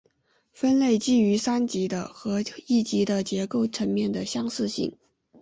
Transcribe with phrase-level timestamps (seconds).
[0.51, 4.97] 分类基于三级的和一级的结构层面的相似性。